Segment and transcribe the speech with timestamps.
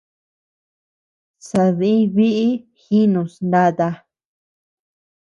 [1.47, 2.49] Sadï biʼi
[2.81, 3.87] jiinus nata.